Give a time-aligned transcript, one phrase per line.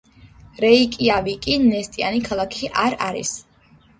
[0.63, 3.37] რეიკიავიკი ნესტიანი ქალაქი არ არის.